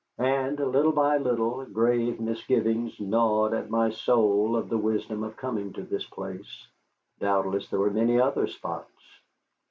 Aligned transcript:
And 0.17 0.57
little 0.57 0.93
by 0.93 1.17
little 1.19 1.63
grave 1.63 2.19
misgivings 2.19 2.99
gnawed 2.99 3.53
at 3.53 3.69
my 3.69 3.91
soul 3.91 4.55
of 4.55 4.67
the 4.67 4.77
wisdom 4.79 5.21
of 5.23 5.37
coming 5.37 5.73
to 5.73 5.83
this 5.83 6.07
place. 6.07 6.65
Doubtless 7.19 7.69
there 7.69 7.77
were 7.79 7.91
many 7.91 8.19
other 8.19 8.47
spots. 8.47 9.03